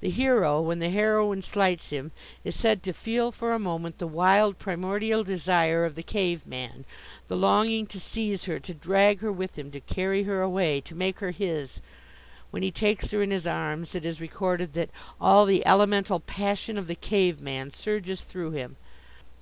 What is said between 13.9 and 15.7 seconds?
it is recorded that "all the